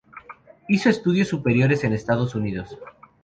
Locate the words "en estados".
1.83-2.33